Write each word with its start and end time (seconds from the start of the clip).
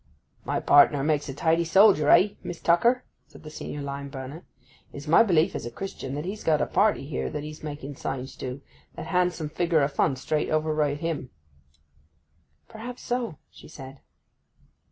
'My 0.45 0.59
partner 0.59 1.03
makes 1.03 1.29
a 1.29 1.33
tidy 1.35 1.63
soldier, 1.63 2.09
eh—Miss 2.09 2.59
Tucker?' 2.59 3.03
said 3.27 3.43
the 3.43 3.51
senior 3.51 3.83
lime 3.83 4.09
burner. 4.09 4.47
'It 4.91 4.97
is 4.97 5.07
my 5.07 5.21
belief 5.21 5.53
as 5.53 5.63
a 5.63 5.69
Christian 5.69 6.15
that 6.15 6.25
he's 6.25 6.43
got 6.43 6.59
a 6.59 6.65
party 6.65 7.05
here 7.05 7.29
that 7.29 7.43
he's 7.43 7.61
making 7.61 7.95
signs 7.95 8.35
to—that 8.35 9.05
handsome 9.05 9.49
figure 9.49 9.83
o' 9.83 9.87
fun 9.87 10.15
straight 10.15 10.49
over 10.49 10.73
right 10.73 10.97
him.' 10.97 11.29
'Perhaps 12.67 13.03
so,' 13.03 13.37
she 13.51 13.67
said. 13.67 13.99